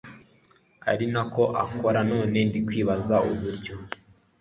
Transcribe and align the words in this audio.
arinako 0.91 1.43
akora 1.63 1.99
none 2.11 2.39
ndikwibaza 2.47 3.15
uburyo 3.31 3.75